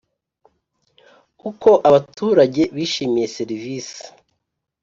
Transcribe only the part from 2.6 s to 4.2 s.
bishimiye serivisi